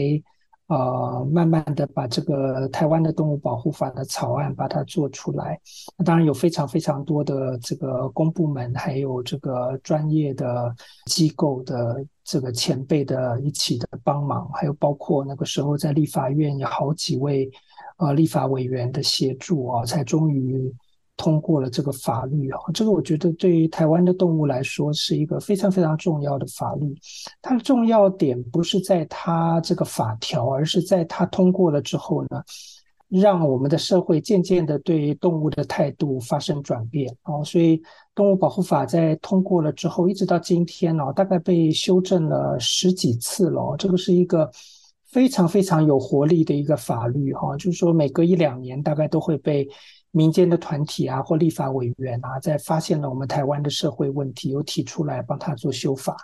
[0.66, 5.60] 呃，慢慢的把这个台湾的动物保护法的草案把它做出来。
[5.96, 10.74] 那当然有非常非常多的这个公部门，还有这个专业的
[11.06, 17.50] 机构的这个前辈的一起的帮忙，还有包括那个时候在立法院有好几位
[17.98, 20.74] 呃立法委员的协助啊，才终于。
[21.16, 26.92] 通过了这个法律啊，这个我觉得对于台湾的动物来说是一个非常非常重要的法律。
[27.40, 32.42] 它的重要点不是在它这个法条，而是在它通过了之后呢，
[33.08, 37.44] 让我们的社会渐渐的对动物的态度发生转变哦。
[37.44, 37.80] 所以
[38.12, 43.76] 动物保护法在通过了之后，一直到今天呢，大概被修正了十几次了。
[43.78, 44.50] 这个是一个
[45.04, 49.68] 非常非常有活力的一个法律哈，就是说每隔一两年大概都会被。
[50.14, 56.16] 民间的团体啊，或立法委员啊，在发现了我们台湾的社会问题，有提出来帮他做修法。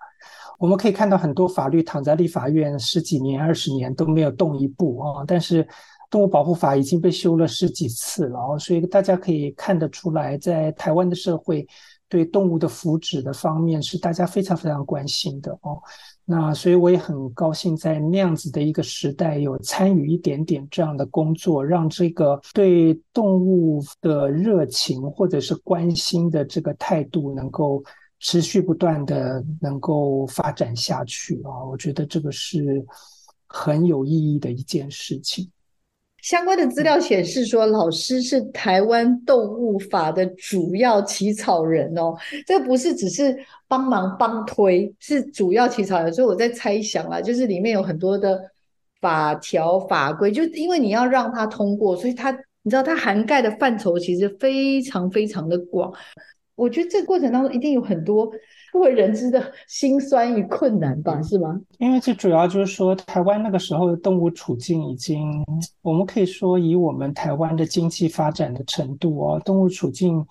[0.61, 5.67] 我们可以看到很多法律躺在立法院十几年、二十年都没有动一步啊，但是
[6.09, 11.67] 动物保护法已经被修了十几次了，所以大家可以看得出来，在台湾的社会
[12.09, 15.81] 对动物的福祉的方面是大家非常非常关心的哦。
[16.25, 27.83] 那所以我也很高兴，在那样子的一个时代，有参与一点点这样的工作，让这个对动物的热情或者是关心的这个态度，能够
[28.21, 31.65] 持续不断的能够发展下去啊！
[31.65, 32.85] 我觉得这个是
[33.49, 35.51] 很有意义的一件事情。
[36.23, 42.15] 相关的资料显示说，老师是台湾动物法的主要起草人哦。
[42.47, 46.13] 这不是只是帮忙帮推，是主要起草人。
[46.13, 48.41] 所以我在猜想啦，就是里面有很多的
[49.01, 52.31] 法条法规，就因为你要让它通过，所以它
[52.63, 55.93] 你知道它涵盖的范畴其实非常非常的广。
[56.55, 58.31] 我觉得这个过程当中一定有很多。
[58.73, 61.61] 不为人知的辛酸与困难吧，是吗？
[61.79, 65.45] 因为最主要就是说，台湾那个时候的动物处境已经，
[65.83, 70.25] 我们可以说以我们台湾的经济发展的程度哦，动物处境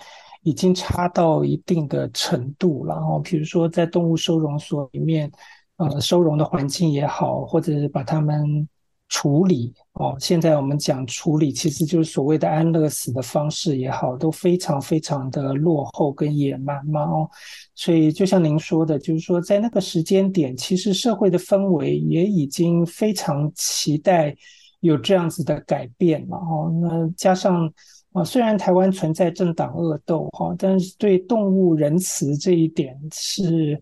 [0.43, 2.85] 已经差到一定的程度。
[2.85, 5.31] 然后，比如说在动物收容所里面，
[5.77, 8.67] 呃，收容的环境也好，或者是把它们。
[9.09, 17.29] 处理哦，现在我们讲处理，其实就是所谓的安乐死的方式也好，都非常非常的落后跟野蛮嘛哦，
[17.73, 24.35] 所以就像您说的，就是说在那个时间点，其实社会的氛围也已经非常期待
[24.79, 27.65] 有这样子的改变了哦，那加上
[28.13, 33.81] 啊，虽然台湾存在政党恶斗哈，但是对动物仁慈这一点是。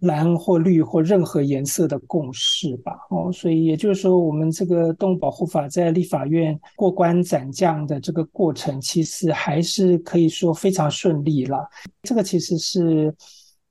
[0.00, 11.66] 蓝或绿或任何颜色的共识吧，哦，所以也就是说，我们这个动物保护法在立法院过关斩将的这个过程，其实还是可以说非常顺利了。
[12.02, 13.14] 这个其实是，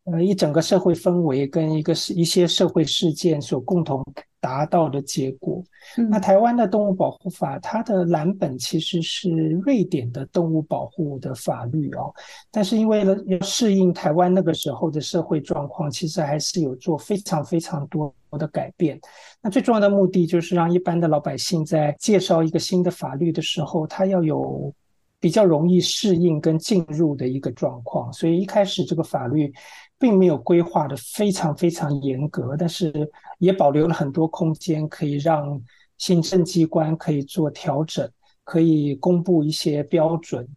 [0.06, 4.04] 呃，一整个社会氛围跟一个是一些社会事件所共同。
[4.46, 5.64] 达到的结果。
[6.12, 9.32] 那台湾的动物保护法，它的蓝本其实是
[9.64, 12.14] 瑞典的动物保护的法律哦，
[12.52, 19.00] 但是因为呢要适应台湾那个时候的社会状况，其实还是有做非常非常多的改变。
[19.42, 24.72] 那最重要的目的就是让一般的老百姓在介绍一个新的法律的时候，他要有
[25.20, 28.14] 比较容易适应跟进入的一个状况。
[28.14, 29.52] 所以一开始这个法律。
[29.98, 32.94] 并没有规划的非常非常严格，但是
[33.40, 35.62] 也保留了很多空间，可以让
[35.98, 38.10] 行政机关可以做调整，
[38.44, 40.48] 可以公布一些标准。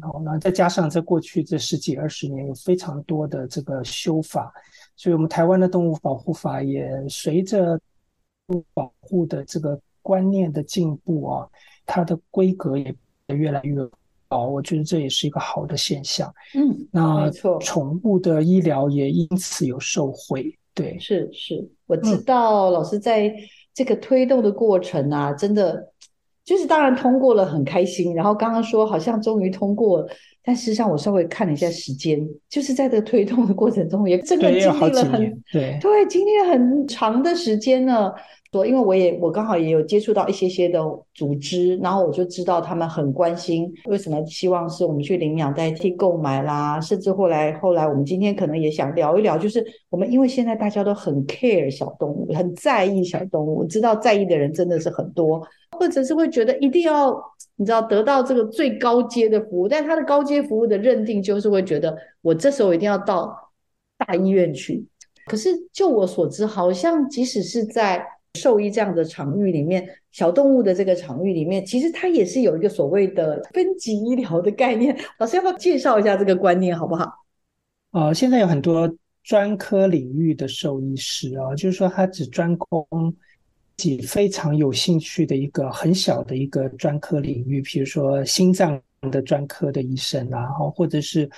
[0.00, 4.52] 然后呢，再加上在过去这十几二十年有非常多的这个修法，
[4.94, 7.80] 所以我们台湾的动物保护法也随着
[8.74, 11.48] 保护的这个观念的进步啊，
[11.84, 12.94] 它的规格也
[13.28, 13.88] 越来越。
[14.30, 16.32] 哦，我觉得这也是一个好的现象。
[16.54, 20.54] 嗯，那没错，宠物的医疗也因此有受惠。
[20.74, 23.34] 对，是是，我知道老师在
[23.74, 25.92] 这个推动的过程啊，嗯、真的
[26.44, 28.14] 就是当然通过了，很开心。
[28.14, 30.08] 然后刚刚说好像终于通过了，
[30.48, 34.90] 但事实上我稍微看了一下时间，就是在这个推动的过程中，也真的经历了很
[35.52, 38.10] 对对，经历了很长的时间呢。
[38.50, 40.80] 说，因为我也我刚好也有接触到一些些的
[41.12, 55.46] 组织，然后我就知道他们很关心为什么希望是我们去领养代替购买啦，甚至后来后来我们今天可能也想聊一聊，就是我们因为现在大家都很 care 小动物，很在意小动物，知道在意的人真的是很多，
[55.78, 57.14] 或者是会觉得一定要
[57.56, 63.50] 你知道得到这个最高阶的服务，但它的高阶服务的认定就是会觉得我这时候一定要到
[63.96, 64.84] 大医院去，
[65.26, 74.96] 可是就我所知，好像即使是在兽医这样的场域里面，小动物的这个场域里面，其实它也是有一个所谓的分级医疗的概念。
[75.18, 77.10] 老师要不要介绍一下这个观念，好不好？
[77.90, 82.86] 呃，现在有很多专科领域的兽医师啊，就是说他只专攻
[83.76, 88.80] 己非常有兴趣的一个很小的一个专科领域，比如说心脏
[89.10, 91.28] 的专科的医生啦，然后，或者是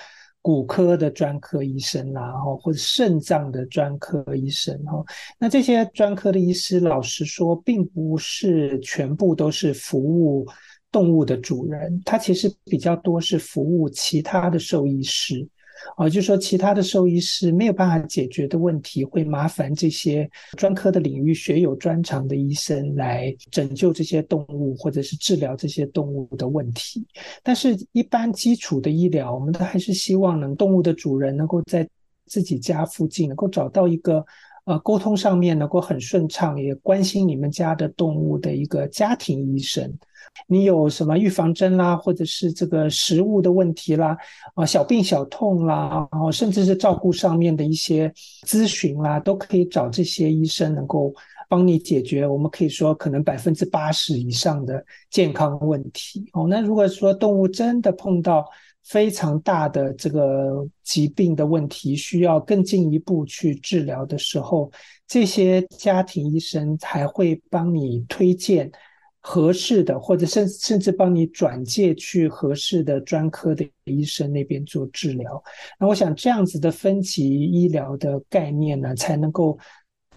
[0.41, 5.03] 骨科的专科医生啦，然后，或者肾脏的专科医生哈。
[5.37, 10.47] 那这些专科的医师，老实说，并不是全部都是服务
[10.91, 15.47] 动物的主人，他其实比较多是服务其他的兽医师。
[15.95, 27.05] 啊，就是说其他的兽医师没有办法解决的问题，会麻烦这些专科的领域学有专长的医生来拯救这些动物，或者是治疗这些动物的问题。
[27.43, 31.87] 但是，一般基础的医疗，我们都还是希望能动物的主人能够在
[32.25, 34.25] 自己家附近能够找到一个。
[34.65, 39.91] 呃，沟通上面能够很顺畅，也关心你们家的动物的一个家庭医生。
[40.47, 44.17] 你有什么预防针啦，或者是这个食物的问题啦，
[44.55, 48.11] 啊，小病小痛啦，然后甚至是照顾上面的一些
[48.45, 51.13] 咨询啦，都可以找这些医生能够
[51.47, 52.25] 帮你解决。
[52.25, 56.29] 我们可以说，可能百分之八十以上的健康问题。
[56.33, 58.45] 哦，那如果说动物真的碰到，
[58.83, 64.71] 非常大的这个疾病的问题，需要更进一步去治疗的时候，
[65.07, 68.69] 这些家庭医生才会帮你推荐
[69.21, 75.41] 合适的，或者甚甚至帮你转介去合适的专科的医生那边做治疗。
[75.79, 79.57] 那我想这样子的分级医疗的概念呢，才能够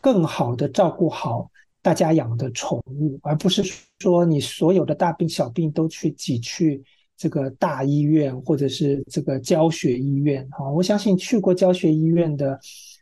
[0.00, 1.50] 更好的照顾好
[1.82, 3.62] 大家养的宠物，而不是
[3.98, 6.82] 说你所有的大病小病都去挤去。
[7.16, 12.58] 这个大医院或者是这个教学医院，哈，我相信去过教学医院的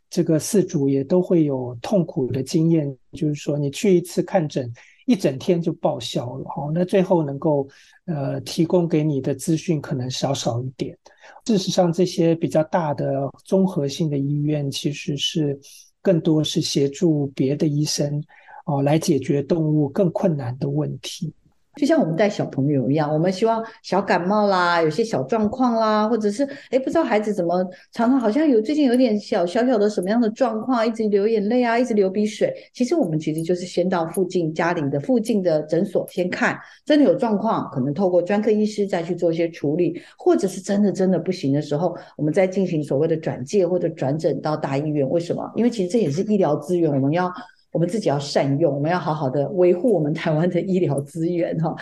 [0.07, 4.71] 这个饲主也都会有痛苦的经验，就是说你去一次看诊，
[5.05, 7.67] 一整天就报销了，哈，那最后能够
[8.05, 10.97] 呃提供给你的资讯可能少少一点。
[11.45, 15.59] 事实上，这些比较大的综合性的医院其实是
[16.01, 18.23] 更多是协助别的医生
[18.65, 21.33] 哦来解决动物更困难的问题。
[21.75, 32.53] 就像我们带小朋友一样，我们希望小感冒啦，有些小状况啦，或者是诶不知道孩子怎么常常好像有最近有点小小小的什么样的状况，一直流眼泪啊，一直流鼻水。
[32.73, 45.09] 其实我们其实就是先到附近家里的附近的诊所先看，真的有状况，可能透过专科医师再去做一些处理，或者是真的真的不行的时候，我们再进行所谓的转介或者转诊到大医院。
[45.09, 45.51] 为什么？
[45.55, 47.33] 因为其实这也是医疗资源，我们要。
[47.73, 51.75] 我们自己要善用，我们要好好的维护我们台湾的医疗资源哈。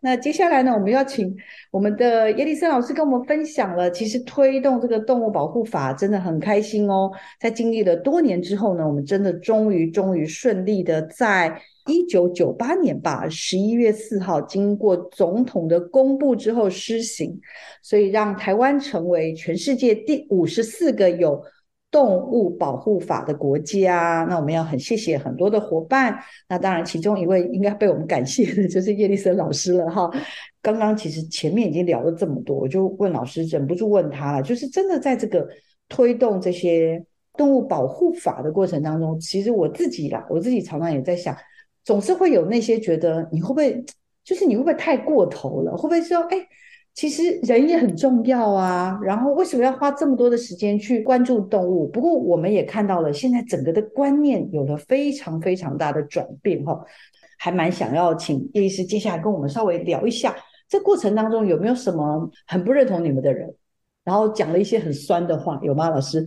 [0.00, 1.34] 那接下来呢，我们要请
[1.72, 7.10] 我们的叶丽森老师跟我们分享了，其实推动这个动物保护法真的很开心哦。
[7.40, 17.40] 在经历了多年之后呢，我们真的终于终于顺利的在一九九八年吧，十一月四号经过总统的公布之后施行，
[17.82, 21.42] 所以让台湾成为全世界第五十四个有。
[21.90, 26.18] 动物保护法的国家，那我们要很谢谢很多的伙伴。
[26.48, 30.10] 那当然，其中一位应该被我们感谢的就是叶丽森老师了哈。
[30.60, 35.48] 刚刚其实前面已经聊了这么多，我就问老师，忍不住问他了，就是真的在这个
[35.88, 37.02] 推动这些
[37.34, 41.34] 动物保护法的过程当中，其实我自己啦，我自己常常也在想，
[41.84, 43.82] 总是会有那些觉得你会不会，
[44.22, 45.74] 就是你会不会太过头了？
[45.74, 46.36] 会不会说，哎？
[46.98, 51.86] 其实人也很重要啊，然后为什么要花这么多的时间去关注动物？
[51.86, 56.84] 不过我们也看到了，现在整个的观念有了非常非常大的转变哈，
[57.38, 60.34] 还蛮想要请叶医师接下来跟我们稍微聊一下，
[60.68, 63.48] 这过程当中有没有什么很不认同你们的人，
[64.02, 65.88] 然后讲了一些很酸的话，有吗？
[65.90, 66.24] 老师？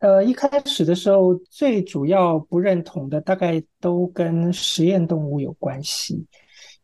[0.00, 6.26] 呃，一开始的时候，最主要不认同的大概都跟实验动物有关系。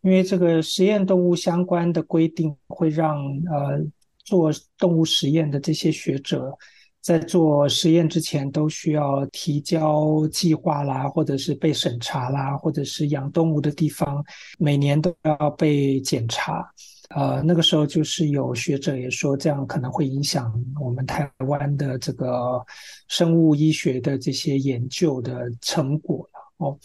[0.03, 3.17] 因为这个实验动物相关的规定会让
[3.51, 3.81] 呃
[4.25, 6.53] 做动物实验的这些学者
[7.01, 14.25] 在做实验之前都需要提交计划啦，或者是被审查啦，或者是养动物的地方
[14.59, 16.69] 每年都要被检查。
[17.11, 22.61] 呃，那个时候就是有学者也说这样可能会影响我们台湾的这个
[23.07, 26.77] 生物医学的这些研究的成果了哦。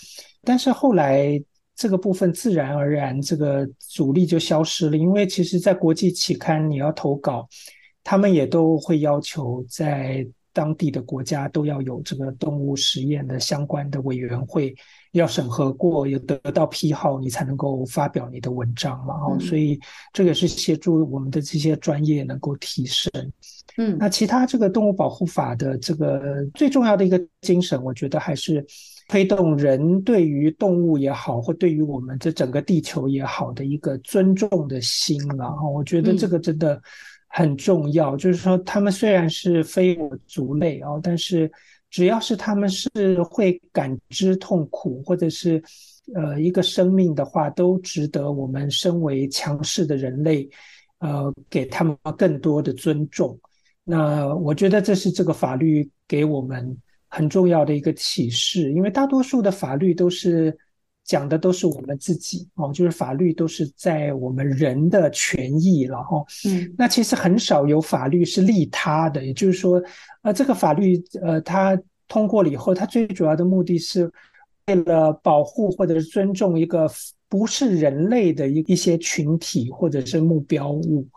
[0.43, 1.43] 但是后来。
[1.78, 4.97] 这个部分自然而然，这个阻力就消失了。
[4.97, 7.47] 因为其实，在国际期刊你要投稿，
[8.03, 14.75] 他们也都会要求在当地的国家都要有这个动物实验的相关的委员会
[15.11, 19.13] 要审核过，有得到批号，你才能够发表你的文章嘛。
[19.13, 19.80] 哦，所以
[20.11, 23.11] 这个也是协助我们的这些专业能够提升。
[23.78, 28.65] 嗯，那其他这个动物保护法的这个最重要的一个精神，我觉得还是。
[29.08, 36.82] 推动人对于动物也好，或对于我们这整个地球也好的一个尊重的心了哈，我觉得这个真的
[37.30, 38.18] 很重要。
[38.18, 41.49] 就是说，他们虽然是非我族类哦，但是
[41.89, 45.64] 只要是他们是会感知痛苦，或者是
[46.14, 50.49] 呃一个生命的话，都值得我们身为强势的人类，
[50.99, 53.39] 呃，给他们更多的尊重。
[53.86, 56.78] 那我觉得这是这个法律给我们
[57.10, 60.55] 很重要的一个启示，因为大多数的法律都是
[61.05, 66.26] 讲的都是我们自己哦，就是法律都是在我们人的权益了哦。
[66.45, 69.82] 嗯，那其实很少有法律是利他的，也就是说，
[70.22, 71.80] 呃，这个法律呃，它
[72.10, 74.12] 通过了以后，它最主要的目的是
[74.68, 76.91] 为了保护或者是尊重一个
[77.30, 81.08] 不是人类的一一些群体或者是目标物。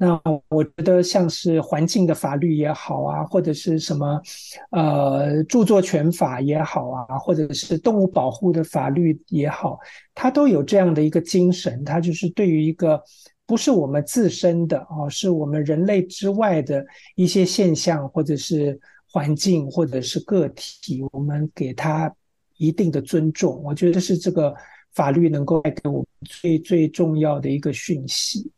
[0.00, 4.22] 那我觉得像是环境的法律也好啊，或者是什么，
[4.70, 9.76] 呃，著作权法也好啊，或者是动物保护的法律也好，
[10.14, 13.02] 它都有这样的一个精神，它就是对于一个
[13.44, 16.86] 不是我们自身的啊，是我们人类之外的
[17.16, 18.78] 一些现象，或者是
[19.10, 22.14] 环境，或者是个体，我们给它
[22.56, 23.60] 一定的尊重。
[23.64, 24.54] 我觉得是这个
[24.92, 28.48] 法律能够带给我们最最重要的一个讯息。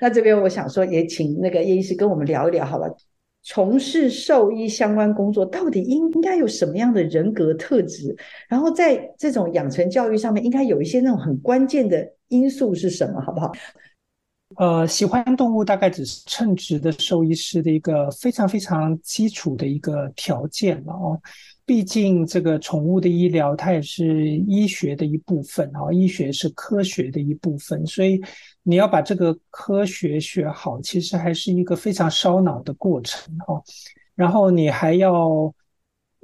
[0.00, 2.88] 那这边我想说，也请那个叶医师跟我们聊一聊好了。
[3.42, 8.14] 从事兽医相关工作，到底应应该有什么样的人格特质？
[8.48, 13.20] 然后在这种养成教育上面，应该有一些那种很关键的因素是什么？
[13.20, 13.50] 好不好？
[14.56, 21.18] 呃，喜欢动物大概只是称职的兽医师的一个非常非常基础的一个条件了哦。
[21.70, 25.92] 毕竟，这个宠物的医疗，它也是医学的一部分啊。
[25.92, 28.20] 医学是科学的一部分，所以
[28.64, 33.62] 你要把这个科学学好，其实还是一个非常烧脑的过程哈。
[34.16, 35.54] 然后你还要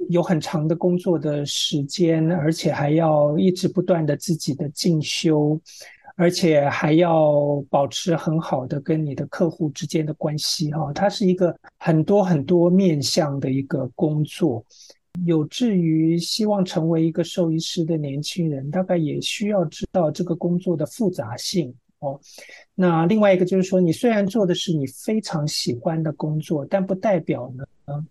[0.09, 5.57] 有很长的工作的时间，而且还要一直不断的自己的进修，
[6.17, 10.91] 而且还要保持很好的跟你的客户之间的关系哈。
[10.91, 14.61] 它是一个很多很多面向的一个工作。
[15.25, 22.19] 有志于希望成为一个兽医师的年轻人，大概也需要知道这个工作的复杂性哦。
[22.75, 28.05] 那另外一个就是说，你虽然做的是你非常喜欢的工作，但不代表呢，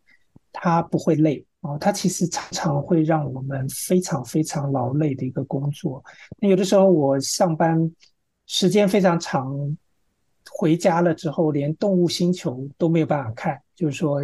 [0.53, 1.79] 他不会累哦。
[1.81, 6.03] 他其实常常会让我们非常非常劳累的一个工作。
[6.41, 7.91] 那有的时候我上班
[8.47, 9.77] 时间非常长，
[10.51, 14.21] 回家了之后连动物星球都没有办法看，就是说。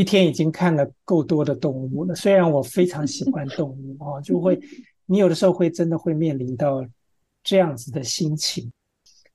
[0.00, 4.58] 一天已经看了够多的动物了，虽然我非常喜欢动物啊，就会
[5.04, 6.82] 你有的时候会真的会面临到
[7.42, 8.72] 这样子的心情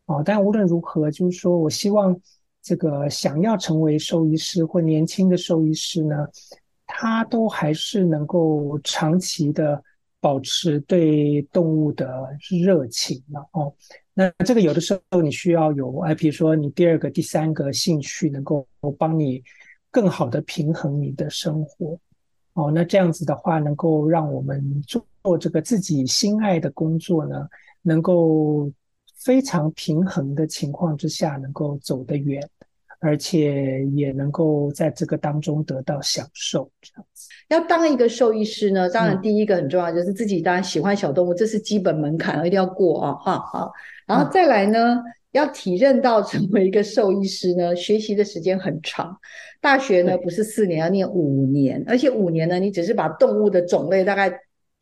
[0.07, 0.23] 哦。
[0.25, 2.19] 但无论如何，就是说我希望
[2.63, 6.27] 这个想要成为兽医师或年轻的兽医师呢，
[6.87, 9.79] 他都还是能够长期的
[10.19, 12.27] 保持对动物的
[12.63, 13.71] 热情了哦。
[14.15, 19.43] 那这个有的时候你需要有哎，比如说你第二个、第三个兴趣能够帮你。
[19.95, 21.97] 更好的平衡你的生活，
[22.51, 24.61] 哦，那这样子的话，能够让我们
[25.23, 27.47] 做这个自己心爱的工作呢，
[27.81, 28.69] 能够
[29.15, 32.45] 非常平衡的情况之下，能够走得远，
[32.99, 36.69] 而且也能够在这个当中得到享受。
[36.81, 43.71] 这样子，要当一个兽医师呢，当然第一个很重要，就是自己当然喜欢小动物，嗯、这是基本门槛，一定要过啊，哈，好，
[44.05, 44.95] 然后再来呢。
[44.95, 45.03] 嗯
[45.35, 49.17] 要体认到成为一个兽医师呢，学习的时间很长。
[49.59, 54.31] 大学呢不是四年，要念五年，而且五年呢，你只是把动物的种类大概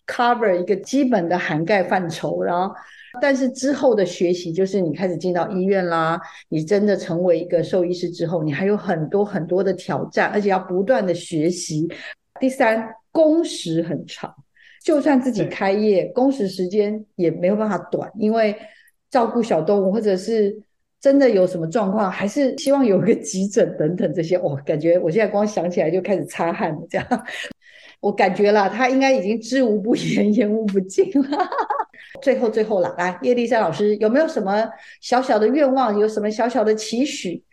[0.05, 2.71] cover 一个基本的涵盖范畴，然后，
[3.19, 11.89] 但是之后的学习就是你开始进到医院啦，你真的成为一个兽医师之后，你还有很多很多的挑战，而且要不断的学习。
[12.39, 14.31] 第三，工时很长，
[14.83, 18.55] 就算自己开业，工时时间也没有办法短，因为。
[19.13, 20.59] 照顾小动物，或者是
[20.99, 24.35] 真的有什么状况，还是希望有个急诊等等这些。
[24.37, 26.87] 哦，感觉我现在光想起来就开始擦汗了。
[26.89, 27.07] 这样，
[27.99, 31.37] 我感觉了，他应该已经知无不言，言无不尽了。
[32.23, 34.67] 最后，最后了，来，叶丽珊老师有没有什么
[34.99, 35.99] 小小的愿望？
[35.99, 37.43] 有什么小小的期许？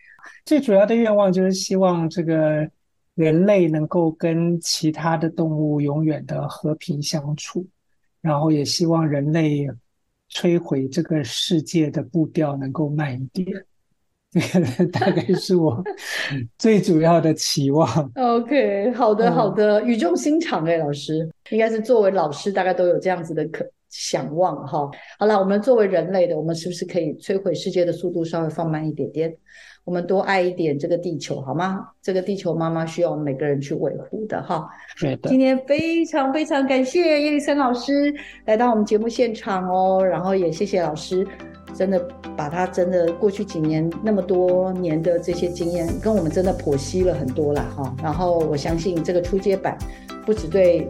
[0.43, 2.67] 最主要的愿望就是希望这个
[3.13, 7.63] 人类能够跟其他的动物永远的和平相处，
[8.19, 9.67] 然后也希望人类。
[10.33, 13.47] 摧毁这个世界的步调能够慢一点，
[14.31, 15.83] 这个大概是我
[16.57, 18.11] 最主要的期望。
[18.15, 24.89] OK，好的，好的，语重心长哎，老师应该是作为老师，大概都有这样子的可想望哈。
[25.19, 29.35] 好了，我们作为人类的，我们是不是可以摧毁世界的速度稍微放慢一点点？
[29.83, 31.87] 我们多爱一点这个地球好吗？
[32.01, 34.69] 这个地球妈妈需要我们每个人去维护的哈。
[34.95, 35.29] 是的。
[35.29, 38.13] 今天非常非常感谢叶丽森老师
[38.45, 41.27] 来到我们节目现场哦，然后也谢谢老师
[41.73, 41.99] 真的
[42.37, 47.95] 把他真的过去几年那么多年的这些经验，跟我们真的剖析了很多啦哈。
[48.03, 49.77] 然后我相信这个初阶版
[50.25, 50.87] 不只对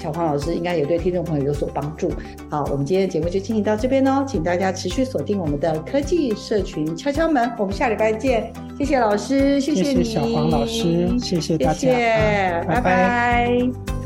[0.00, 2.08] 小黄老师，应该也对听众朋友有所帮助。
[2.48, 8.52] 好，我们今天的节目就进行到这边哦，请大家持续锁定我们的科技社群敲敲门，我们下礼拜见。
[8.78, 12.80] 谢谢老师，谢谢你，谢谢小黄老师，谢谢大家，谢谢，拜拜。
[12.80, 13.97] 拜拜。